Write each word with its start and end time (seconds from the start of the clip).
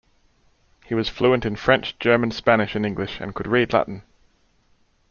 He 0.83 0.95
was 0.95 1.09
fluent 1.09 1.45
in 1.45 1.55
French, 1.55 1.99
German, 1.99 2.31
Spanish, 2.31 2.73
and 2.73 2.87
English 2.87 3.21
and 3.21 3.35
could 3.35 3.45
read 3.45 3.71
Latin. 3.71 4.01